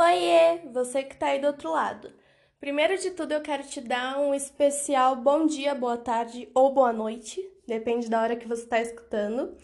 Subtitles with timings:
[0.00, 2.12] Oiê, você que tá aí do outro lado.
[2.60, 6.92] Primeiro de tudo, eu quero te dar um especial bom dia, boa tarde ou boa
[6.92, 9.56] noite, depende da hora que você está escutando,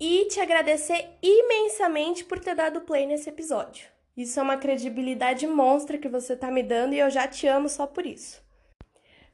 [0.00, 3.86] e te agradecer imensamente por ter dado play nesse episódio.
[4.16, 7.68] Isso é uma credibilidade monstra que você tá me dando e eu já te amo
[7.68, 8.42] só por isso.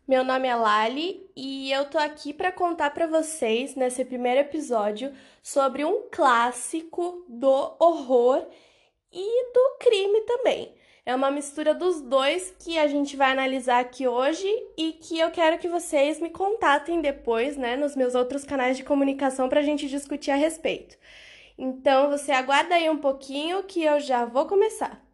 [0.07, 5.11] Meu nome é Lali e eu tô aqui para contar para vocês nesse primeiro episódio
[5.43, 8.47] sobre um clássico do horror
[9.13, 10.75] e do crime também.
[11.05, 15.31] É uma mistura dos dois que a gente vai analisar aqui hoje e que eu
[15.31, 19.63] quero que vocês me contatem depois, né, nos meus outros canais de comunicação para a
[19.63, 20.99] gente discutir a respeito.
[21.57, 25.08] Então você aguarda aí um pouquinho que eu já vou começar.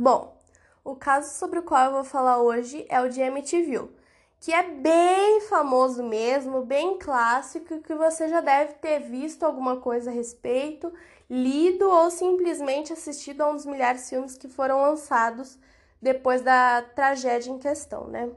[0.00, 0.34] Bom,
[0.82, 3.94] o caso sobre o qual eu vou falar hoje é o de Amityville,
[4.40, 10.08] que é bem famoso mesmo, bem clássico, que você já deve ter visto alguma coisa
[10.10, 10.90] a respeito,
[11.28, 15.58] lido ou simplesmente assistido a um dos milhares de filmes que foram lançados
[16.00, 18.30] depois da tragédia em questão, né?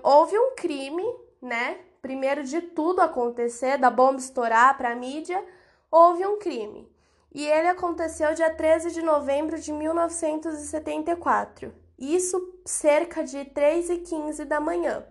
[0.00, 1.12] Houve um crime,
[1.42, 1.80] né?
[2.00, 5.44] Primeiro de tudo acontecer, da bomba estourar para a mídia,
[5.90, 6.93] houve um crime
[7.34, 11.74] e ele aconteceu dia 13 de novembro de 1974.
[11.98, 15.04] Isso cerca de 3 e 15 da manhã.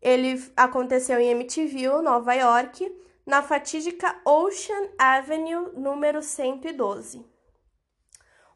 [0.00, 7.26] Ele aconteceu em Amityville, Nova York, na fatídica Ocean Avenue número 112.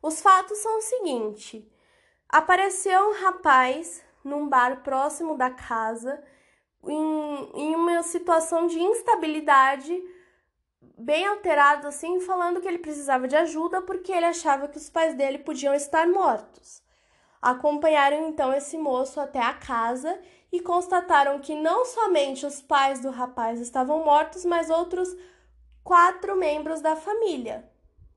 [0.00, 1.68] Os fatos são o seguinte:
[2.28, 6.22] apareceu um rapaz num bar próximo da casa
[6.86, 10.02] em, em uma situação de instabilidade
[10.96, 15.14] bem alterado assim, falando que ele precisava de ajuda porque ele achava que os pais
[15.14, 16.82] dele podiam estar mortos.
[17.42, 20.18] Acompanharam então esse moço até a casa
[20.50, 25.08] e constataram que não somente os pais do rapaz estavam mortos, mas outros
[25.82, 27.68] quatro membros da família,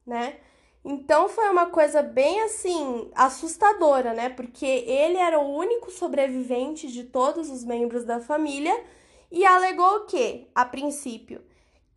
[0.06, 0.40] né?
[0.86, 4.30] Então foi uma coisa bem assim assustadora, né?
[4.30, 8.86] Porque ele era o único sobrevivente de todos os membros da família
[9.30, 11.44] e alegou que, a princípio,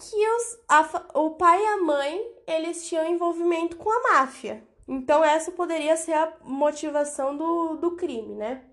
[0.00, 4.66] que os, a, o pai e a mãe eles tinham envolvimento com a máfia.
[4.88, 8.65] Então essa poderia ser a motivação do, do crime, né?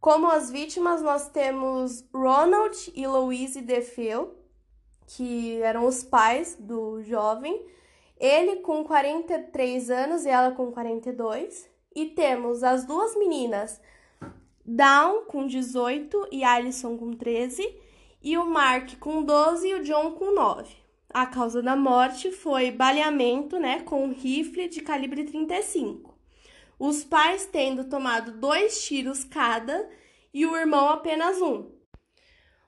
[0.00, 4.34] Como as vítimas, nós temos Ronald e Louise DeFeo,
[5.06, 7.66] que eram os pais do jovem,
[8.18, 11.68] ele com 43 anos e ela com 42.
[11.94, 13.80] E temos as duas meninas,
[14.64, 17.87] Dawn com 18 e Alison com 13
[18.22, 20.74] e o Mark com 12 e o John com 9.
[21.10, 26.14] A causa da morte foi baleamento, né, com um rifle de calibre 35.
[26.78, 29.88] Os pais tendo tomado dois tiros cada
[30.32, 31.70] e o irmão apenas um.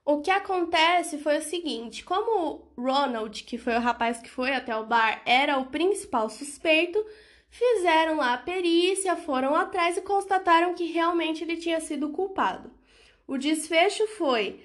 [0.04, 4.74] O que acontece foi o seguinte: como Ronald, que foi o rapaz que foi até
[4.74, 7.04] o bar, era o principal suspeito,
[7.48, 12.72] fizeram lá a perícia, foram atrás e constataram que realmente ele tinha sido culpado.
[13.28, 14.60] O desfecho foi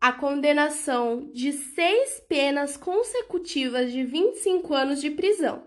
[0.00, 5.64] a condenação de seis penas consecutivas de 25 anos de prisão.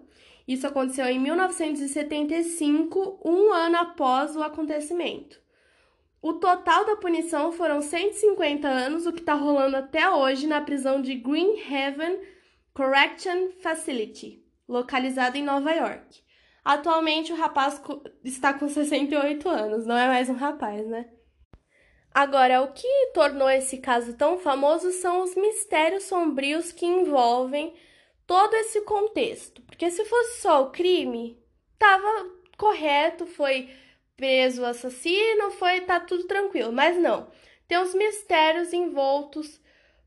[0.47, 5.41] Isso aconteceu em 1975, um ano após o acontecimento.
[6.21, 11.01] O total da punição foram 150 anos, o que está rolando até hoje na prisão
[11.01, 12.19] de Green Haven
[12.73, 16.23] Correction Facility, localizada em Nova York.
[16.65, 17.81] Atualmente o rapaz
[18.23, 21.09] está com 68 anos, não é mais um rapaz, né?
[22.13, 27.73] Agora, o que tornou esse caso tão famoso são os mistérios sombrios que envolvem
[28.27, 29.61] todo esse contexto.
[29.63, 31.41] Porque se fosse só o crime,
[31.79, 33.69] tava correto, foi
[34.15, 37.27] preso o assassino, foi tá tudo tranquilo, mas não.
[37.67, 39.59] Tem os mistérios envoltos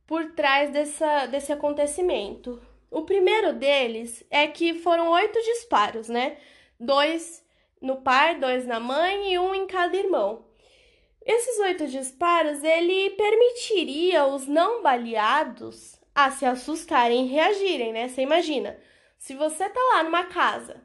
[0.07, 2.63] por trás dessa, desse acontecimento.
[2.89, 6.39] O primeiro deles é que foram oito disparos, né?
[6.79, 7.45] Dois
[7.81, 10.46] no pai, dois na mãe e um em cada irmão.
[11.27, 18.07] Esses oito disparos ele permitiria os não baleados a se assustarem e reagirem, né?
[18.09, 18.79] Você imagina,
[19.19, 20.81] se você tá lá numa casa,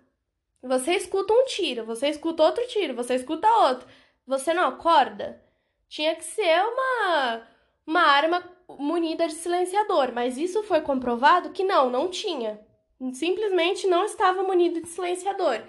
[0.64, 3.88] você escuta um tiro, você escuta outro tiro, você escuta outro,
[4.26, 5.40] você não acorda?
[5.88, 7.48] Tinha que ser uma
[7.86, 12.60] uma arma munida de silenciador, mas isso foi comprovado que não, não tinha.
[13.14, 15.62] Simplesmente não estava munido de silenciador.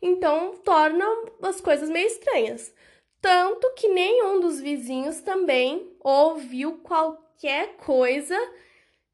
[0.00, 1.04] Então torna
[1.42, 2.74] as coisas meio estranhas.
[3.20, 8.36] Tanto que nenhum dos vizinhos também ouviu qualquer coisa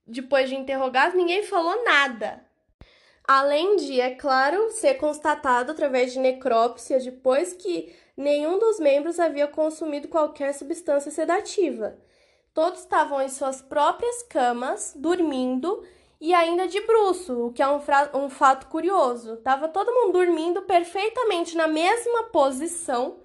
[0.06, 2.44] depois de interrogados, ninguém falou nada.
[3.26, 9.48] Além de, é claro, ser constatado através de necrópsia depois que nenhum dos membros havia
[9.48, 11.96] consumido qualquer substância sedativa.
[12.52, 15.82] Todos estavam em suas próprias camas, dormindo
[16.20, 17.80] e ainda de bruço, o que é um,
[18.14, 19.38] um fato curioso.
[19.38, 23.23] Tava todo mundo dormindo perfeitamente na mesma posição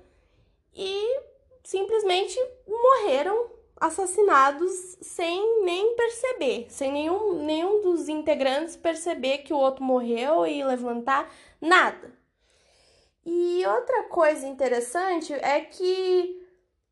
[0.80, 1.22] e
[1.62, 4.72] simplesmente morreram assassinados
[5.02, 11.30] sem nem perceber, sem nenhum, nenhum dos integrantes perceber que o outro morreu e levantar
[11.60, 12.18] nada.
[13.26, 16.42] E outra coisa interessante é que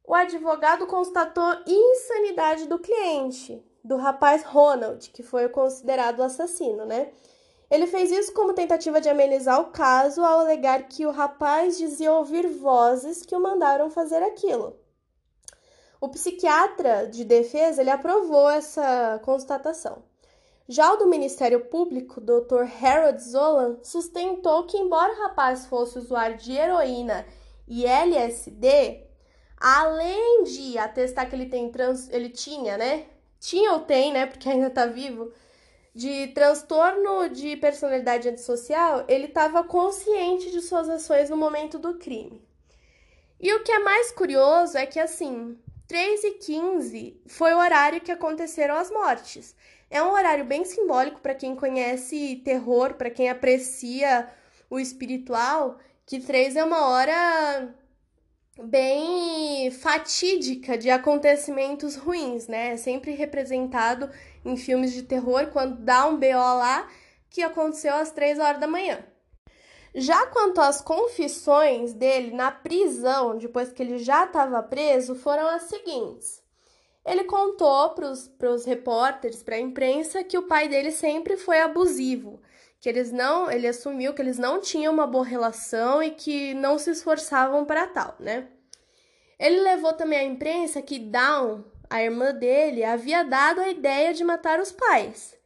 [0.04, 7.12] o advogado constatou insanidade do cliente, do rapaz Ronald, que foi considerado assassino, né?
[7.70, 12.14] Ele fez isso como tentativa de amenizar o caso ao alegar que o rapaz dizia
[12.14, 14.80] ouvir vozes que o mandaram fazer aquilo.
[16.00, 20.04] O psiquiatra de defesa ele aprovou essa constatação.
[20.70, 22.66] Já o do Ministério Público, Dr.
[22.82, 27.26] Harold Zolan, sustentou que, embora o rapaz fosse usuário de heroína
[27.68, 29.06] e LSD,
[29.58, 33.06] além de atestar que ele, tem trans, ele tinha, né?
[33.40, 34.26] Tinha ou tem, né?
[34.26, 35.32] Porque ainda tá vivo,
[35.98, 42.40] de transtorno de personalidade antissocial, ele estava consciente de suas ações no momento do crime.
[43.40, 45.58] E o que é mais curioso é que, assim,
[45.88, 49.56] 3 e 15 foi o horário que aconteceram as mortes.
[49.90, 54.30] É um horário bem simbólico para quem conhece terror, para quem aprecia
[54.70, 57.74] o espiritual, que 3 é uma hora
[58.64, 62.74] bem fatídica de acontecimentos ruins, né?
[62.74, 64.10] É sempre representado
[64.48, 66.88] em filmes de terror quando dá um BO lá
[67.30, 69.04] que aconteceu às 3 horas da manhã.
[69.94, 75.64] Já quanto às confissões dele na prisão, depois que ele já estava preso, foram as
[75.64, 76.42] seguintes.
[77.06, 82.42] Ele contou para os repórteres, para a imprensa, que o pai dele sempre foi abusivo,
[82.82, 86.78] que eles não, ele assumiu que eles não tinham uma boa relação e que não
[86.78, 88.50] se esforçavam para tal, né?
[89.40, 94.24] Ele levou também à imprensa que Dawn, a irmã dele, havia dado a ideia de
[94.24, 95.38] matar os pais.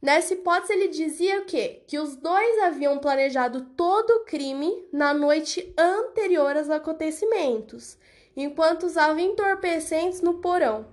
[0.00, 1.82] Nessa hipótese, ele dizia o quê?
[1.86, 7.96] Que os dois haviam planejado todo o crime na noite anterior aos acontecimentos,
[8.36, 10.86] enquanto usavam entorpecentes no porão.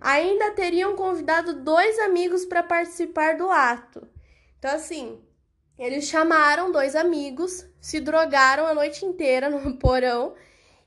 [0.00, 4.08] Ainda teriam convidado dois amigos para participar do ato.
[4.58, 5.20] Então, assim,
[5.78, 10.34] eles chamaram dois amigos, se drogaram a noite inteira no porão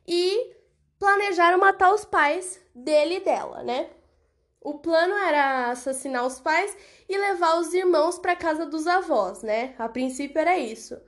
[0.07, 0.54] e
[0.99, 3.89] planejaram matar os pais dele e dela, né?
[4.61, 6.75] O plano era assassinar os pais
[7.07, 9.75] e levar os irmãos para casa dos avós, né?
[9.77, 10.99] A princípio era isso.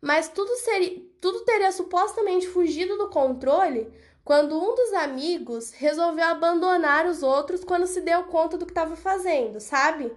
[0.00, 3.90] Mas tudo, seria, tudo teria supostamente fugido do controle
[4.24, 8.94] quando um dos amigos resolveu abandonar os outros quando se deu conta do que estava
[8.94, 10.12] fazendo, sabe?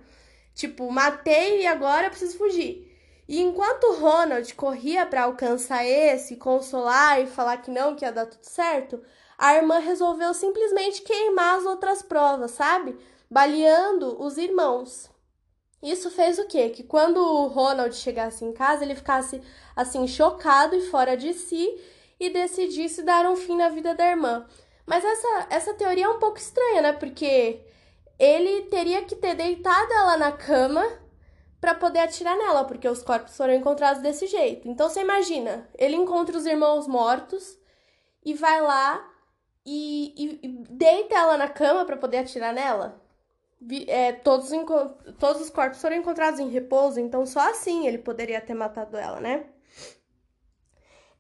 [0.54, 2.91] Tipo, matei e agora preciso fugir.
[3.32, 8.26] E enquanto Ronald corria para alcançar esse, consolar e falar que não, que ia dar
[8.26, 9.02] tudo certo,
[9.38, 12.94] a irmã resolveu simplesmente queimar as outras provas, sabe?
[13.30, 15.10] Baleando os irmãos.
[15.82, 16.72] Isso fez o quê?
[16.72, 19.42] Que quando o Ronald chegasse em casa, ele ficasse
[19.78, 21.74] assim chocado e fora de si
[22.20, 24.46] e decidisse dar um fim na vida da irmã.
[24.86, 26.92] Mas essa, essa teoria é um pouco estranha, né?
[26.92, 27.62] Porque
[28.20, 31.01] ele teria que ter deitado ela na cama
[31.62, 34.68] para poder atirar nela, porque os corpos foram encontrados desse jeito.
[34.68, 37.56] Então você imagina, ele encontra os irmãos mortos
[38.26, 39.08] e vai lá
[39.64, 43.00] e, e, e deita ela na cama para poder atirar nela.
[43.88, 44.50] É, todos,
[45.20, 49.22] todos os corpos foram encontrados em repouso, então só assim ele poderia ter matado ela,
[49.22, 49.46] né?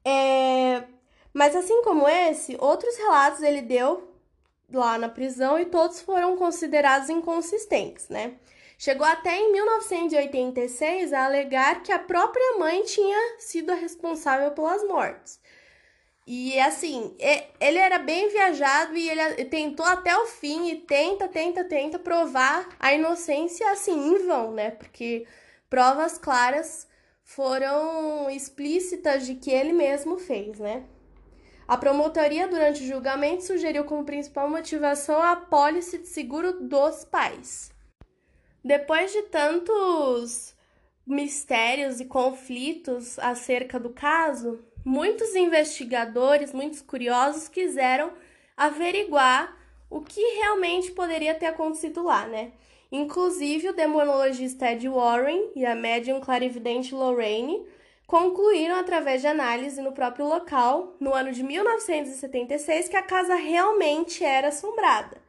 [0.03, 0.83] É,
[1.31, 4.11] mas assim como esse, outros relatos ele deu
[4.73, 8.37] lá na prisão e todos foram considerados inconsistentes, né?
[8.83, 14.83] Chegou até em 1986 a alegar que a própria mãe tinha sido a responsável pelas
[14.87, 15.39] mortes.
[16.25, 17.15] E assim,
[17.59, 22.75] ele era bem viajado e ele tentou até o fim e tenta, tenta, tenta provar
[22.79, 24.71] a inocência assim em vão, né?
[24.71, 25.27] Porque
[25.69, 26.87] provas claras
[27.23, 30.85] foram explícitas de que ele mesmo fez, né?
[31.67, 37.71] A promotoria, durante o julgamento, sugeriu como principal motivação a apólice de seguro dos pais.
[38.63, 40.55] Depois de tantos
[41.05, 48.13] mistérios e conflitos acerca do caso, muitos investigadores, muitos curiosos quiseram
[48.55, 49.57] averiguar
[49.89, 52.51] o que realmente poderia ter acontecido lá, né?
[52.91, 57.65] Inclusive, o demonologista Ed Warren e a médium clarividente Lorraine
[58.05, 64.23] concluíram através de análise no próprio local, no ano de 1976, que a casa realmente
[64.23, 65.20] era assombrada.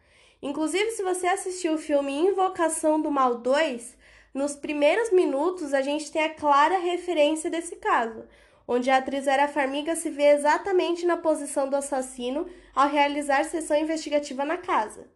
[0.43, 3.97] Inclusive, se você assistiu o filme Invocação do Mal 2,
[4.35, 8.25] nos primeiros minutos a gente tem a clara referência desse caso,
[8.67, 13.77] onde a atriz Vera Farmiga se vê exatamente na posição do assassino ao realizar sessão
[13.77, 15.07] investigativa na casa.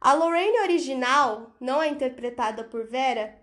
[0.00, 3.38] A Lorraine original, não a interpretada por Vera,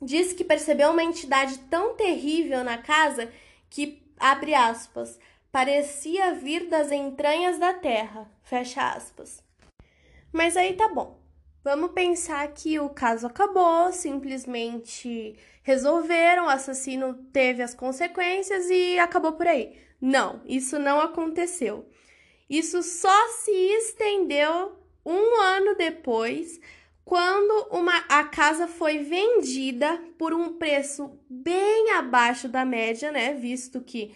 [0.00, 3.30] disse que percebeu uma entidade tão terrível na casa
[3.68, 5.18] que, abre aspas,
[5.50, 9.42] parecia vir das entranhas da terra, fecha aspas.
[10.32, 11.20] Mas aí tá bom.
[11.64, 19.32] Vamos pensar que o caso acabou, simplesmente resolveram, o assassino teve as consequências e acabou
[19.32, 19.78] por aí.
[20.00, 21.88] Não, isso não aconteceu.
[22.50, 26.60] Isso só se estendeu um ano depois,
[27.04, 33.34] quando uma, a casa foi vendida por um preço bem abaixo da média, né?
[33.34, 34.14] Visto que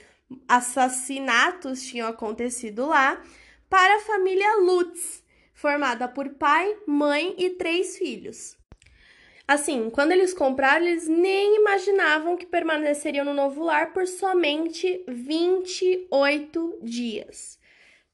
[0.49, 3.23] assassinatos tinham acontecido lá,
[3.69, 5.23] para a família Lutz,
[5.57, 8.57] formada por pai, mãe e três filhos.
[9.49, 16.81] Assim, quando eles compraram, eles nem imaginavam que permaneceriam no novo lar por somente 28
[16.83, 17.59] dias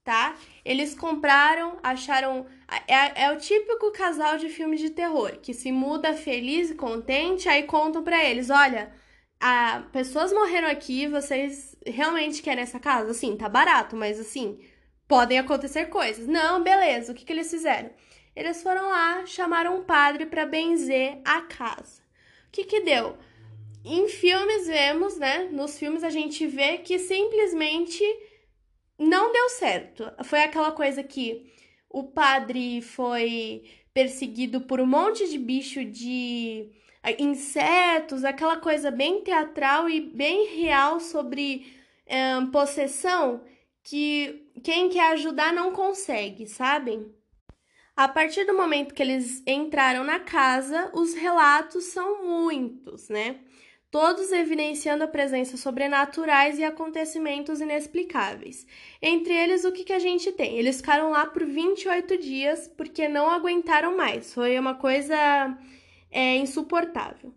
[0.04, 0.36] tá?
[0.64, 2.46] Eles compraram, acharam.
[2.88, 7.48] É, é, o típico casal de filme de terror que se muda feliz e contente,
[7.48, 8.92] aí contam para eles: olha,
[9.40, 13.10] a, pessoas morreram aqui, vocês realmente querem essa casa?
[13.10, 14.58] Assim, tá barato, mas assim,
[15.12, 16.26] podem acontecer coisas.
[16.26, 17.90] Não, beleza, o que, que eles fizeram?
[18.34, 22.00] Eles foram lá, chamaram um padre para benzer a casa.
[22.48, 23.18] O que, que deu?
[23.84, 25.50] Em filmes vemos, né?
[25.52, 28.02] Nos filmes a gente vê que simplesmente
[28.98, 30.10] não deu certo.
[30.24, 31.52] Foi aquela coisa que
[31.90, 36.70] o padre foi perseguido por um monte de bicho de
[37.18, 41.66] insetos, aquela coisa bem teatral e bem real sobre
[42.40, 43.42] um, possessão
[43.82, 47.12] que quem quer ajudar não consegue, sabem?
[47.96, 53.40] A partir do momento que eles entraram na casa, os relatos são muitos, né?
[53.92, 58.66] todos evidenciando a presença sobrenaturais e acontecimentos inexplicáveis.
[59.02, 60.58] Entre eles, o que, que a gente tem?
[60.58, 65.14] Eles ficaram lá por 28 dias porque não aguentaram mais, foi uma coisa
[66.10, 67.34] é, insuportável.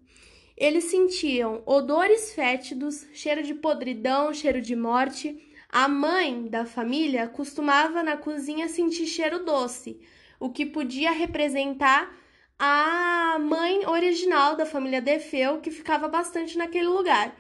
[0.55, 5.37] Eles sentiam odores fétidos, cheiro de podridão, cheiro de morte.
[5.77, 9.99] A mãe da família costumava na cozinha sentir cheiro doce,
[10.39, 12.15] o que podia representar
[12.57, 17.37] a mãe original da família Defeu, que ficava bastante naquele lugar.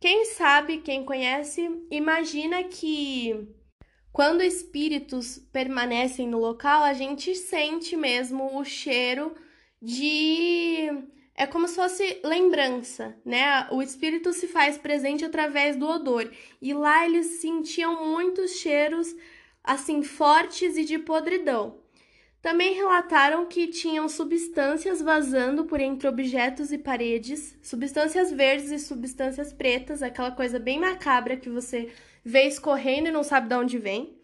[0.00, 3.46] Quem sabe, quem conhece, imagina que
[4.12, 9.36] quando espíritos permanecem no local, a gente sente mesmo o cheiro
[9.80, 10.88] de.
[11.40, 13.68] É como se fosse lembrança, né?
[13.70, 16.28] O espírito se faz presente através do odor.
[16.60, 19.14] E lá eles sentiam muitos cheiros,
[19.62, 21.78] assim, fortes e de podridão.
[22.42, 29.52] Também relataram que tinham substâncias vazando por entre objetos e paredes, substâncias verdes e substâncias
[29.52, 31.88] pretas, aquela coisa bem macabra que você
[32.24, 34.18] vê escorrendo e não sabe de onde vem.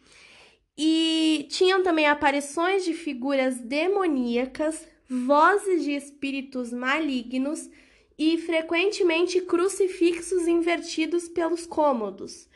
[0.77, 4.85] E tinham também aparições de figuras demoníacas,
[5.27, 7.71] vozes de espíritos malignos
[8.19, 12.49] e frequentemente crucifixos invertidos pelos cômodos.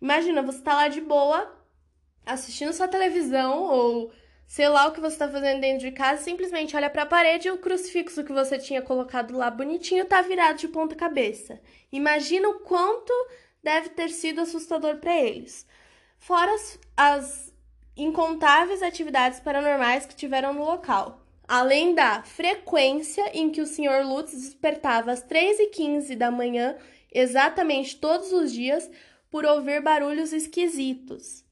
[0.00, 1.50] Imagina, você tá lá de boa,
[2.26, 4.12] assistindo sua televisão ou
[4.46, 7.48] sei lá o que você está fazendo dentro de casa, simplesmente olha para a parede
[7.48, 11.60] e o crucifixo que você tinha colocado lá bonitinho tá virado de ponta cabeça.
[11.90, 13.12] Imagina o quanto
[13.62, 15.66] deve ter sido assustador para eles.
[16.18, 17.54] Fora as, as
[17.96, 21.23] incontáveis atividades paranormais que tiveram no local.
[21.46, 24.02] Além da frequência em que o Sr.
[24.04, 26.76] Lutz despertava às 3h15 da manhã,
[27.12, 28.90] exatamente todos os dias,
[29.30, 31.44] por ouvir barulhos esquisitos.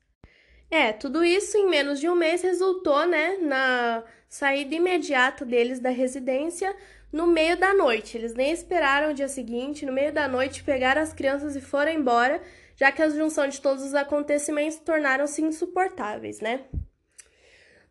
[0.70, 5.90] É, tudo isso em menos de um mês resultou, né, na saída imediata deles da
[5.90, 6.74] residência
[7.12, 8.16] no meio da noite.
[8.16, 11.92] Eles nem esperaram o dia seguinte, no meio da noite pegaram as crianças e foram
[11.92, 12.40] embora,
[12.74, 16.64] já que a junção de todos os acontecimentos tornaram-se insuportáveis, né?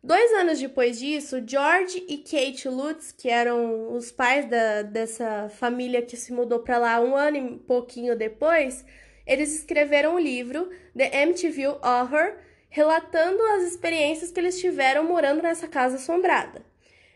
[0.04, 6.02] Dois anos depois disso, George e Kate Lutz, que eram os pais da, dessa família
[6.02, 8.84] que se mudou para lá um ano e pouquinho depois,
[9.24, 12.34] eles escreveram o um livro The MTV Horror,
[12.68, 16.66] relatando as experiências que eles tiveram morando nessa casa assombrada.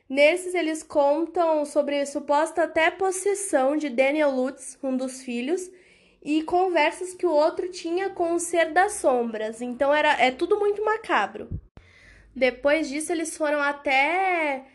[0.09, 5.69] Nesses, eles contam sobre a suposta até possessão de Daniel Lutz, um dos filhos,
[6.23, 9.61] e conversas que o outro tinha com o ser das sombras.
[9.61, 11.49] Então era é tudo muito macabro.
[12.37, 14.67] Depois disso, eles foram até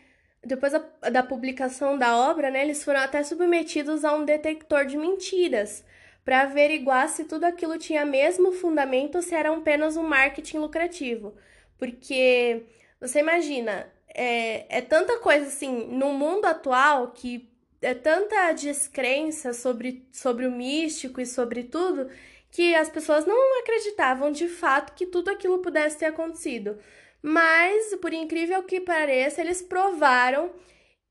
[0.44, 5.84] depois da, publicação da obra, né, eles foram até submetidos a um detector de mentiras,
[6.24, 11.34] para averiguar se tudo aquilo tinha mesmo fundamento ou se era apenas um marketing lucrativo.
[11.78, 12.64] Porque
[13.00, 17.48] você imagina, é, é tanta coisa assim no mundo atual que
[17.80, 22.08] é tanta descrença sobre, sobre o místico e sobre tudo
[22.52, 26.78] que as pessoas não acreditavam de fato que tudo aquilo pudesse ter acontecido.
[27.22, 30.50] Mas, por incrível que pareça, eles provaram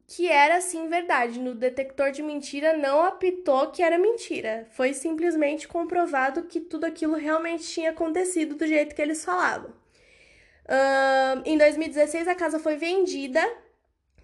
[0.05, 1.39] que era sim verdade.
[1.39, 4.67] No detector de mentira não apitou que era mentira.
[4.71, 9.69] Foi simplesmente comprovado que tudo aquilo realmente tinha acontecido do jeito que eles falavam.
[10.65, 13.41] Uh, em 2016 a casa foi vendida,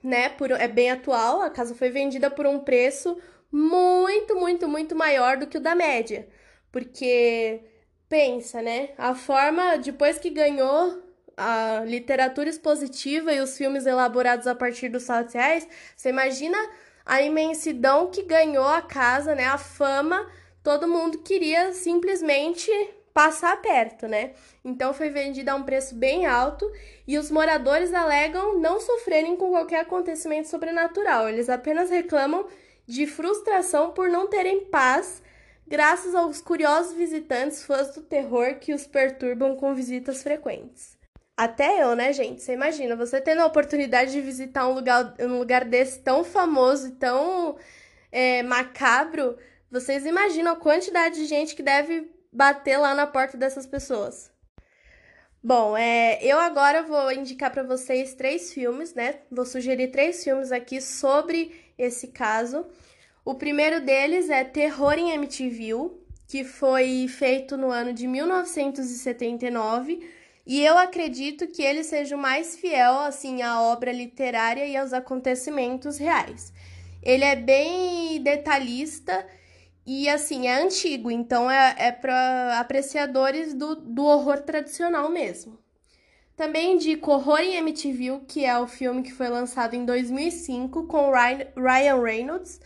[0.04, 0.30] né?
[0.30, 3.18] Por, é bem atual, a casa foi vendida por um preço
[3.52, 6.28] muito, muito, muito maior do que o da média.
[6.70, 7.62] Porque
[8.10, 8.90] pensa, né?
[8.98, 11.07] A forma, depois que ganhou
[11.38, 16.58] a literatura expositiva e os filmes elaborados a partir dos reais, você imagina
[17.06, 19.46] a imensidão que ganhou a casa, né?
[19.46, 20.28] A fama,
[20.64, 22.72] todo mundo queria simplesmente
[23.14, 24.34] passar perto, né?
[24.66, 26.70] Então foi vendida a um preço bem alto
[27.08, 31.30] e os moradores alegam não sofrerem com qualquer acontecimento sobrenatural.
[31.30, 32.48] Eles apenas reclamam
[32.86, 35.22] de frustração por não terem paz,
[35.68, 40.97] graças aos curiosos visitantes fãs do terror que os perturbam com visitas frequentes.
[41.38, 42.42] Até eu, né, gente?
[42.42, 46.88] Você imagina, você tendo a oportunidade de visitar um lugar, um lugar desse tão famoso
[46.88, 47.56] e tão
[48.12, 49.38] é, macabro,
[49.70, 54.32] vocês imaginam a quantidade de gente que deve bater lá na porta dessas pessoas.
[55.44, 59.20] Bom, é, eu agora vou indicar para vocês três filmes, né?
[59.32, 62.66] Vou sugerir três filmes aqui sobre esse caso.
[63.24, 65.92] O primeiro deles é Terror em Amityville,
[66.28, 70.17] que foi feito no ano de 1979
[70.48, 74.94] e eu acredito que ele seja o mais fiel assim à obra literária e aos
[74.94, 76.54] acontecimentos reais.
[77.04, 79.28] Ele é bem detalhista
[79.86, 85.60] e assim é antigo, então é, é para apreciadores do, do horror tradicional mesmo.
[86.38, 91.12] Também indico Horror em Amityville, que é o filme que foi lançado em 2005 com
[91.12, 92.62] Ryan Reynolds.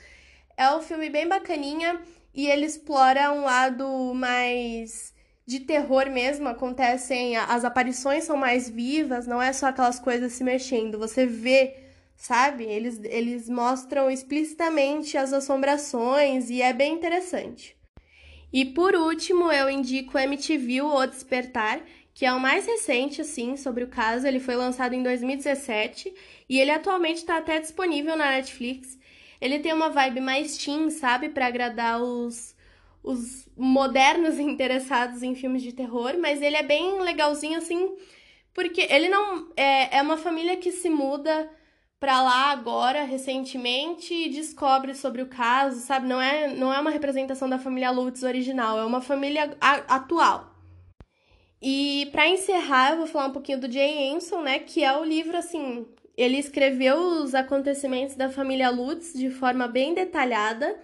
[0.55, 2.00] É um filme bem bacaninha
[2.31, 5.13] e ele explora um lado mais
[5.51, 10.46] de terror mesmo acontecem, as aparições são mais vivas, não é só aquelas coisas se
[10.46, 11.75] mexendo, você vê,
[12.16, 12.64] sabe?
[12.64, 17.75] Eles, eles mostram explicitamente as assombrações e é bem interessante.
[18.53, 21.81] E por último, eu indico MTV O Despertar,
[22.14, 24.25] que é o mais recente, assim, sobre o caso.
[24.25, 26.14] Ele foi lançado em 2017
[26.48, 28.98] e ele atualmente está até disponível na Netflix.
[29.42, 31.27] Ele tem uma vibe mais teen, sabe?
[31.27, 32.55] para agradar os,
[33.03, 37.96] os modernos interessados em filmes de terror, mas ele é bem legalzinho assim,
[38.53, 41.50] porque ele não é, é uma família que se muda
[42.00, 46.07] para lá agora recentemente e descobre sobre o caso, sabe?
[46.07, 50.51] Não é não é uma representação da família Lutz original, é uma família a, atual.
[51.61, 55.03] E para encerrar, eu vou falar um pouquinho do Jay Anson, né, que é o
[55.03, 55.85] livro assim,
[56.18, 60.75] ele escreveu os acontecimentos da família Lutz de forma bem detalhada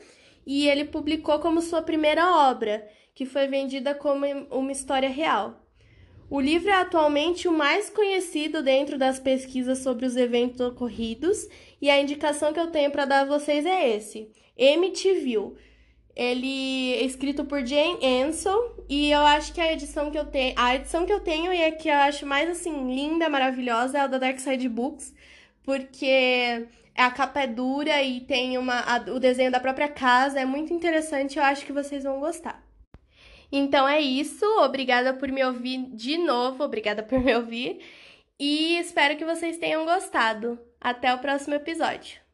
[0.47, 5.61] e ele publicou como sua primeira obra, que foi vendida como uma história real.
[6.29, 11.45] O livro é atualmente o mais conhecido dentro das pesquisas sobre os eventos ocorridos,
[11.81, 15.55] e a indicação que eu tenho para dar a vocês é esse: Amityville.
[16.15, 20.55] Ele é escrito por Jane Ansel e eu acho que a edição que eu tenho,
[20.57, 24.01] a edição que eu tenho e a que eu acho mais assim linda, maravilhosa é
[24.01, 25.13] a da Dark Side Books,
[25.61, 26.65] porque
[26.97, 30.73] a capa é dura e tem uma, a, o desenho da própria casa, é muito
[30.73, 32.63] interessante, eu acho que vocês vão gostar.
[33.51, 37.79] Então é isso, obrigada por me ouvir de novo, obrigada por me ouvir
[38.39, 40.59] e espero que vocês tenham gostado.
[40.79, 42.26] Até o próximo episódio.